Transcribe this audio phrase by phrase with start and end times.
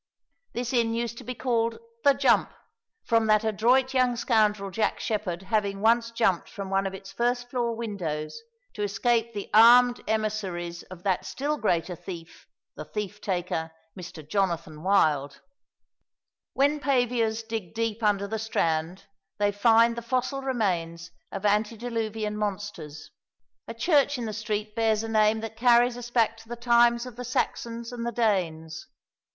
[0.53, 2.51] This inn used to be called "The Jump,"
[3.05, 7.51] from that adroit young scoundrel Jack Sheppard having once jumped from one of its first
[7.51, 8.41] floor windows
[8.73, 14.27] to escape the armed emissaries of that still greater thief, the thief taker, Mr.
[14.27, 15.39] Jonathan Wild.
[16.53, 19.03] When paviours dig deep under the Strand
[19.37, 23.11] they find the fossil remains of antediluvian monsters.
[23.67, 27.05] A church in the street bears a name that carries us back to the times
[27.05, 28.87] of the Saxons and the Danes.